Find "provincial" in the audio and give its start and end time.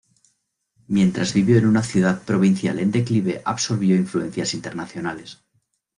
2.23-2.79